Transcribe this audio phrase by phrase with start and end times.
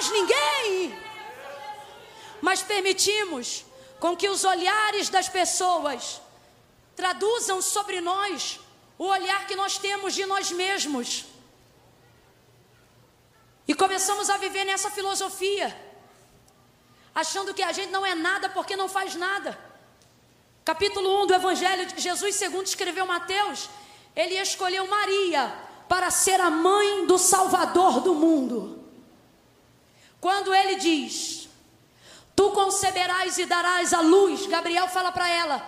[0.00, 0.98] mais ninguém.
[2.40, 3.64] Mas permitimos
[3.98, 6.20] com que os olhares das pessoas
[6.96, 8.58] traduzam sobre nós
[8.96, 11.26] o olhar que nós temos de nós mesmos.
[13.68, 15.68] E começamos a viver nessa filosofia,
[17.14, 19.58] achando que a gente não é nada porque não faz nada.
[20.64, 23.68] Capítulo 1 do Evangelho de Jesus, segundo escreveu Mateus,
[24.16, 25.54] ele escolheu Maria
[25.88, 28.79] para ser a mãe do Salvador do mundo.
[30.20, 31.48] Quando ele diz:
[32.36, 35.66] Tu conceberás e darás a luz, Gabriel fala para ela,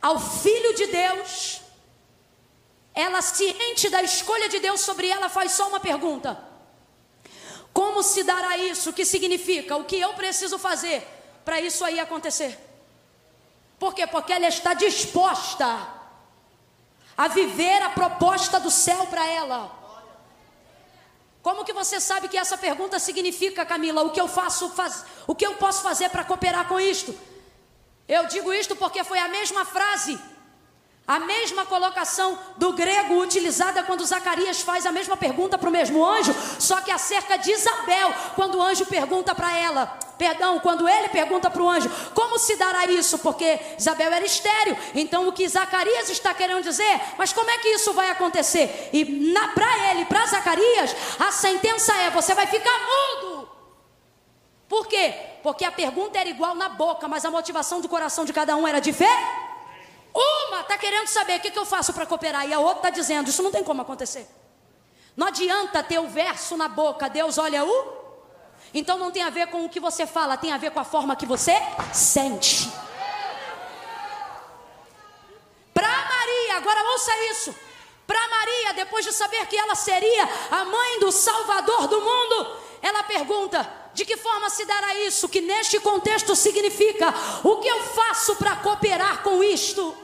[0.00, 1.60] ao filho de Deus.
[2.94, 6.42] Ela, ciente da escolha de Deus sobre ela, faz só uma pergunta:
[7.72, 8.90] como se dará isso?
[8.90, 9.76] O que significa?
[9.76, 11.06] O que eu preciso fazer
[11.44, 12.58] para isso aí acontecer?
[13.78, 14.06] Por quê?
[14.06, 15.88] Porque ela está disposta
[17.16, 19.81] a viver a proposta do céu para ela.
[21.42, 24.02] Como que você sabe que essa pergunta significa, Camila?
[24.02, 27.12] O que eu faço, faz, o que eu posso fazer para cooperar com isto?
[28.06, 30.18] Eu digo isto porque foi a mesma frase
[31.06, 36.04] a mesma colocação do grego utilizada quando Zacarias faz a mesma pergunta para o mesmo
[36.04, 39.86] anjo, só que acerca de Isabel, quando o anjo pergunta para ela,
[40.16, 43.18] perdão, quando ele pergunta para o anjo, como se dará isso?
[43.18, 47.68] Porque Isabel era estéreo, então o que Zacarias está querendo dizer, mas como é que
[47.68, 48.90] isso vai acontecer?
[48.92, 53.48] E para ele, para Zacarias, a sentença é: você vai ficar mudo.
[54.68, 55.14] Por quê?
[55.42, 58.66] Porque a pergunta era igual na boca, mas a motivação do coração de cada um
[58.66, 59.51] era diferente.
[60.14, 62.90] Uma está querendo saber o que, que eu faço para cooperar, e a outra está
[62.90, 64.26] dizendo: Isso não tem como acontecer.
[65.16, 68.02] Não adianta ter o verso na boca, Deus olha o.
[68.74, 70.84] Então não tem a ver com o que você fala, tem a ver com a
[70.84, 71.54] forma que você
[71.92, 72.70] sente.
[75.74, 77.54] Para Maria, agora ouça isso.
[78.06, 83.02] Para Maria, depois de saber que ela seria a mãe do Salvador do mundo, ela
[83.02, 85.28] pergunta: de que forma se dará isso?
[85.28, 87.12] Que neste contexto significa:
[87.44, 90.01] o que eu faço para cooperar com isto?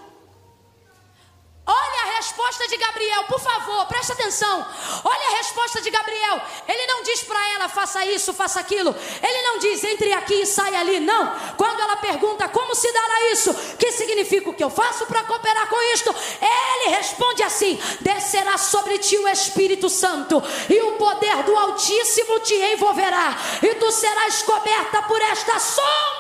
[2.39, 4.65] Resposta de Gabriel, por favor, preste atenção.
[5.03, 6.41] Olha a resposta de Gabriel.
[6.69, 8.95] Ele não diz para ela, faça isso, faça aquilo.
[9.21, 11.01] Ele não diz, entre aqui e sai ali.
[11.01, 11.35] Não.
[11.57, 13.53] Quando ela pergunta, como se dará isso?
[13.77, 16.15] Que significa o que eu faço para cooperar com isto?
[16.41, 20.41] Ele responde assim: descerá sobre ti o Espírito Santo,
[20.71, 26.18] e o poder do Altíssimo te envolverá, e tu serás coberta por esta sombra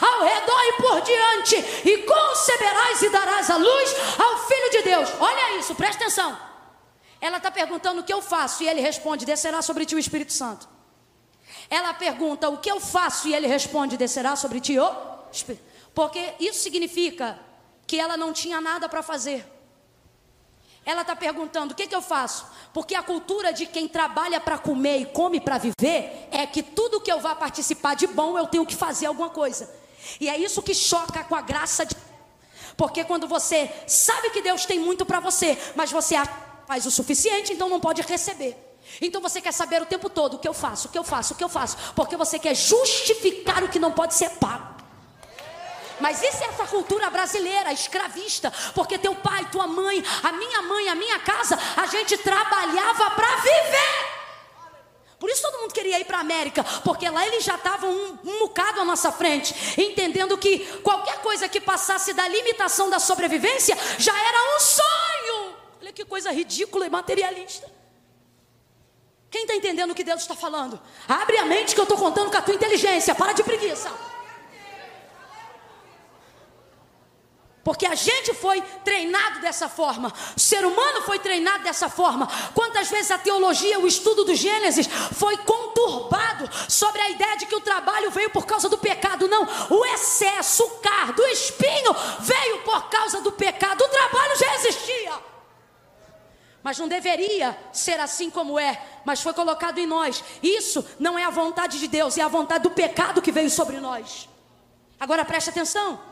[0.00, 4.90] ao redor e por diante, e conceberás e darás a luz ao filho de de
[4.90, 5.08] Deus.
[5.20, 6.38] Olha isso, presta atenção.
[7.20, 10.32] Ela está perguntando o que eu faço e ele responde: descerá sobre ti o Espírito
[10.32, 10.68] Santo.
[11.68, 14.90] Ela pergunta o que eu faço e ele responde: descerá sobre ti o
[15.32, 15.64] Espírito.
[15.94, 17.38] Porque isso significa
[17.86, 19.44] que ela não tinha nada para fazer.
[20.88, 22.46] Ela está perguntando: o que, que eu faço?
[22.72, 26.98] Porque a cultura de quem trabalha para comer e come para viver é que tudo
[26.98, 29.68] que eu vá participar de bom eu tenho que fazer alguma coisa.
[30.18, 31.94] E é isso que choca com a graça de
[32.74, 36.14] porque quando você sabe que Deus tem muito para você, mas você
[36.66, 38.56] faz o suficiente, então não pode receber.
[39.02, 41.34] Então você quer saber o tempo todo o que eu faço, o que eu faço,
[41.34, 44.77] o que eu faço, porque você quer justificar o que não pode ser pago.
[46.00, 50.88] Mas isso é essa cultura brasileira, escravista, porque teu pai, tua mãe, a minha mãe,
[50.88, 54.18] a minha casa, a gente trabalhava para viver.
[55.18, 58.18] Por isso todo mundo queria ir para a América, porque lá eles já estavam um,
[58.24, 63.76] um bocado à nossa frente, entendendo que qualquer coisa que passasse da limitação da sobrevivência
[63.98, 65.56] já era um sonho.
[65.80, 67.68] Olha que coisa ridícula e materialista.
[69.30, 70.80] Quem está entendendo o que Deus está falando?
[71.06, 73.90] Abre a mente que eu estou contando com a tua inteligência, para de preguiça.
[77.68, 82.26] Porque a gente foi treinado dessa forma, o ser humano foi treinado dessa forma.
[82.54, 87.54] Quantas vezes a teologia, o estudo do Gênesis foi conturbado sobre a ideia de que
[87.54, 89.28] o trabalho veio por causa do pecado?
[89.28, 93.84] Não, o excesso, o cardo, o espinho veio por causa do pecado.
[93.84, 95.12] O trabalho já existia.
[96.62, 100.24] Mas não deveria ser assim como é, mas foi colocado em nós.
[100.42, 103.78] Isso não é a vontade de Deus, é a vontade do pecado que veio sobre
[103.78, 104.26] nós.
[104.98, 106.08] Agora preste atenção.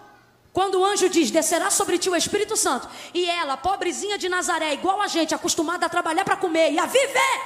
[0.56, 4.72] Quando o anjo diz: descerá sobre ti o Espírito Santo, e ela, pobrezinha de Nazaré,
[4.72, 7.40] igual a gente, acostumada a trabalhar para comer e a viver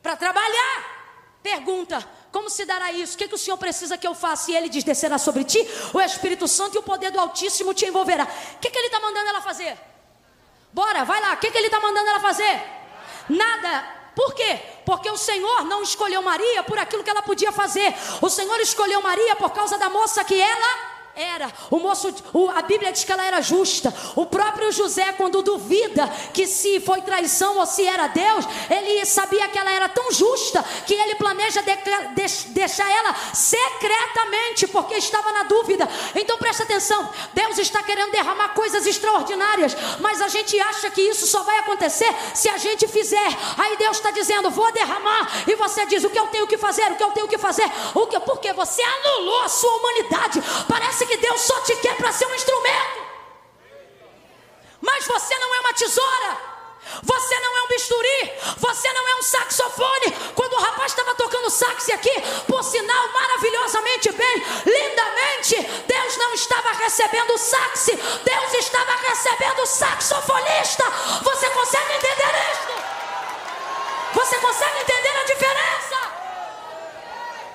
[0.00, 0.76] para trabalhar,
[1.42, 3.16] pergunta: como se dará isso?
[3.16, 4.52] O que, que o Senhor precisa que eu faça?
[4.52, 5.58] E ele diz: descerá sobre ti
[5.92, 8.28] o Espírito Santo e o poder do Altíssimo te envolverá.
[8.54, 9.76] O que, que ele está mandando ela fazer?
[10.72, 11.32] Bora, vai lá.
[11.32, 12.62] O que, que ele está mandando ela fazer?
[13.28, 13.98] Nada.
[14.14, 14.60] Por quê?
[14.86, 17.92] Porque o Senhor não escolheu Maria por aquilo que ela podia fazer.
[18.22, 20.87] O Senhor escolheu Maria por causa da moça que ela
[21.18, 21.52] era.
[21.70, 22.14] O moço,
[22.54, 23.92] a Bíblia diz que ela era justa.
[24.14, 29.48] O próprio José, quando duvida que se foi traição ou se era Deus, ele sabia
[29.48, 35.32] que ela era tão justa que ele planeja de, de, deixar ela secretamente, porque estava
[35.32, 35.88] na dúvida.
[36.14, 41.26] Então presta atenção: Deus está querendo derramar coisas extraordinárias, mas a gente acha que isso
[41.26, 43.28] só vai acontecer se a gente fizer.
[43.56, 46.92] Aí Deus está dizendo: vou derramar, e você diz: o que eu tenho que fazer,
[46.92, 50.42] o que eu tenho que fazer, o que, porque você anulou a sua humanidade.
[50.68, 53.06] Parece que Deus só te quer para ser um instrumento.
[54.80, 56.58] Mas você não é uma tesoura.
[57.02, 60.10] Você não é um bisturi, você não é um saxofone.
[60.34, 65.56] Quando o rapaz estava tocando sax aqui, por sinal, maravilhosamente bem, lindamente,
[65.86, 67.86] Deus não estava recebendo sax,
[68.24, 70.84] Deus estava recebendo saxofonista.
[71.22, 72.68] Você consegue entender isso?
[74.14, 75.78] Você consegue entender a diferença?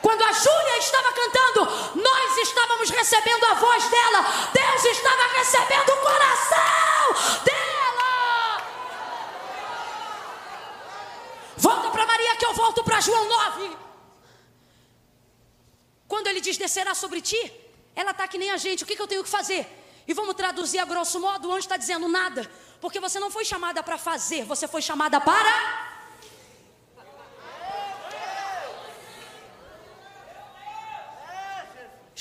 [0.02, 1.62] Quando Júlia estava cantando,
[1.96, 4.22] nós estávamos recebendo a voz dela,
[4.54, 8.64] Deus estava recebendo o coração dela.
[11.58, 13.78] Volta para Maria que eu volto para João 9.
[16.08, 17.54] Quando ele diz descerá sobre ti,
[17.96, 19.68] ela está que nem a gente, o que, que eu tenho que fazer?
[20.08, 22.50] E vamos traduzir a grosso modo, o anjo está dizendo nada,
[22.82, 25.83] porque você não foi chamada para fazer, você foi chamada para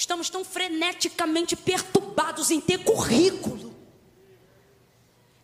[0.02, 3.72] Estamos tão freneticamente perturbados em ter currículo.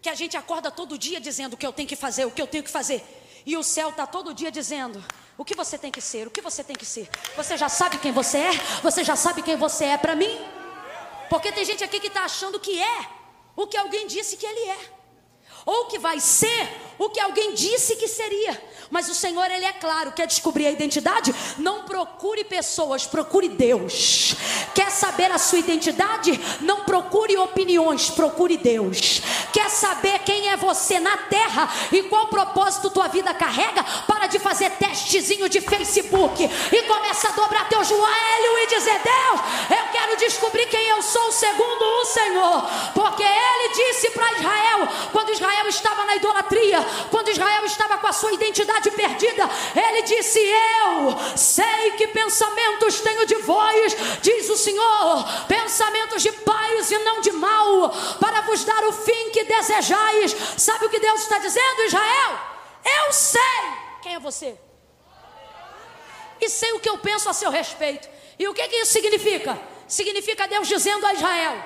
[0.02, 2.43] Que a gente acorda todo dia dizendo o que eu tenho que fazer, o que
[2.43, 3.00] eu tenho que fazer.
[3.46, 5.00] E o céu está todo dia dizendo
[5.37, 7.08] o que você tem que ser, o que você tem que ser.
[7.37, 8.50] Você já sabe quem você é?
[8.82, 10.37] Você já sabe quem você é para mim?
[11.31, 13.08] Porque tem gente aqui que está achando que é
[13.55, 14.97] o que alguém disse que ele é.
[15.69, 16.67] Ou que vai ser
[16.99, 18.59] o que alguém disse que seria.
[18.91, 21.35] Mas o Senhor, Ele é claro, quer descobrir a identidade?
[21.59, 24.35] Não procure pessoas, procure Deus.
[24.75, 26.41] Quer saber a sua identidade?
[26.62, 29.20] Não procure opiniões, procure Deus.
[29.53, 33.85] Quer saber quem é você na terra e qual propósito tua vida carrega?
[34.06, 39.41] Para de fazer testezinho de Facebook e começa a dobrar teu joelho e dizer: Deus,
[39.79, 42.62] eu quero descobrir quem eu sou segundo o Senhor.
[42.94, 43.23] Porque
[43.69, 46.79] Ele disse para Israel, quando Israel estava na idolatria,
[47.11, 53.26] quando Israel estava com a sua identidade perdida, ele disse: Eu sei que pensamentos tenho
[53.26, 58.85] de vós, diz o Senhor, pensamentos de paz e não de mal, para vos dar
[58.85, 60.35] o fim que desejais.
[60.56, 62.41] Sabe o que Deus está dizendo, Israel?
[63.06, 63.41] Eu sei
[64.03, 64.56] quem é você.
[66.41, 68.09] E sei o que eu penso a seu respeito.
[68.38, 69.61] E o que, que isso significa?
[69.87, 71.62] Significa Deus dizendo a Israel: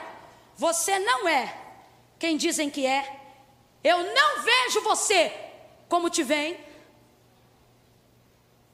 [0.57, 1.62] Você não é
[2.23, 3.03] quem dizem que é,
[3.83, 5.33] eu não vejo você
[5.89, 6.57] como te veem.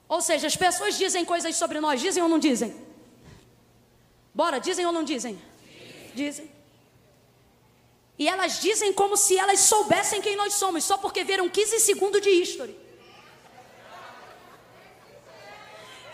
[0.06, 2.76] Ou seja, as pessoas dizem coisas sobre nós, dizem ou não dizem?
[4.34, 5.40] Bora, dizem ou não dizem?
[6.14, 6.50] Dizem.
[8.18, 12.20] E elas dizem como se elas soubessem quem nós somos, só porque viram 15 segundos
[12.20, 12.76] de history.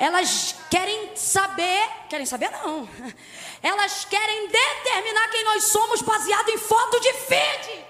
[0.05, 2.87] Elas querem saber, querem saber não.
[3.63, 7.87] Elas querem determinar quem nós somos baseado em foto de feed.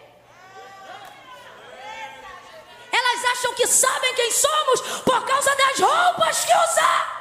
[2.92, 7.14] Elas acham que sabem quem somos por causa das roupas que usam.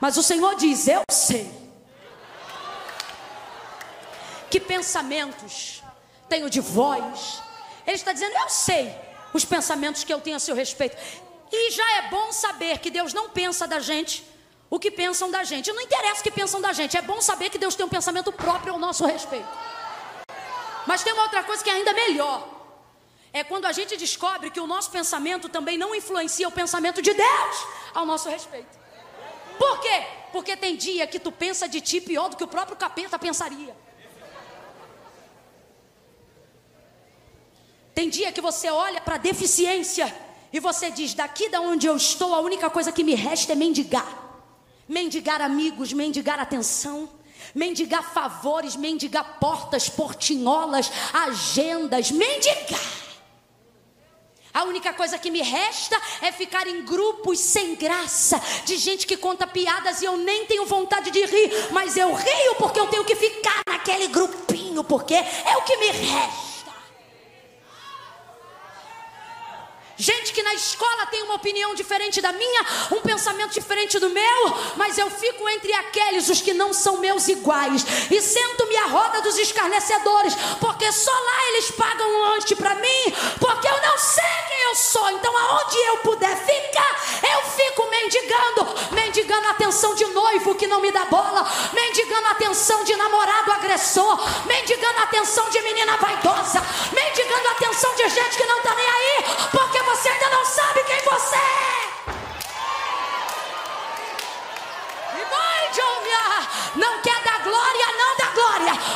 [0.00, 1.48] Mas o Senhor diz: Eu sei.
[4.50, 5.84] Que pensamentos
[6.28, 7.40] tenho de vós.
[7.86, 10.96] Ele está dizendo: Eu sei os pensamentos que eu tenho a seu respeito.
[11.52, 14.24] E já é bom saber que Deus não pensa da gente
[14.68, 15.72] o que pensam da gente.
[15.72, 16.96] Não interessa o que pensam da gente.
[16.96, 19.48] É bom saber que Deus tem um pensamento próprio ao nosso respeito.
[20.86, 22.48] Mas tem uma outra coisa que é ainda melhor.
[23.32, 27.12] É quando a gente descobre que o nosso pensamento também não influencia o pensamento de
[27.12, 28.78] Deus ao nosso respeito.
[29.58, 30.06] Por quê?
[30.32, 33.76] Porque tem dia que tu pensa de ti pior do que o próprio capeta pensaria.
[38.00, 40.10] Tem dia que você olha para a deficiência
[40.50, 43.54] e você diz: daqui da onde eu estou, a única coisa que me resta é
[43.54, 44.08] mendigar.
[44.88, 47.10] Mendigar amigos, mendigar atenção
[47.54, 52.80] mendigar favores, mendigar portas, portinholas, agendas, mendigar.
[54.54, 59.16] A única coisa que me resta é ficar em grupos sem graça, de gente que
[59.16, 63.04] conta piadas e eu nem tenho vontade de rir, mas eu rio porque eu tenho
[63.04, 66.49] que ficar naquele grupinho, porque é o que me resta.
[70.00, 74.56] Gente que na escola tem uma opinião diferente da minha, um pensamento diferente do meu,
[74.76, 79.20] mas eu fico entre aqueles os que não são meus iguais e sento-me à roda
[79.20, 84.24] dos escarnecedores, porque só lá eles pagam um lanche para mim, porque eu não sei
[84.48, 85.10] quem eu sou.
[85.10, 90.80] Então aonde eu puder ficar, eu fico mendigando, mendigando a atenção de noivo que não
[90.80, 96.62] me dá bola, mendigando a atenção de namorado agressor, mendigando a atenção de menina vaidosa,
[96.92, 99.24] mendigando a atenção de gente que não está nem aí,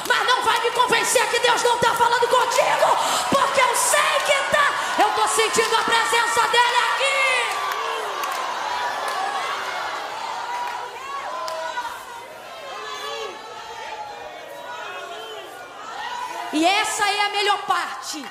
[0.06, 2.96] mas não vai me convencer que Deus não está falando contigo,
[3.30, 4.72] porque eu sei que está.
[4.98, 7.14] Eu estou sentindo a presença dele aqui.
[16.52, 18.24] E essa é a melhor parte.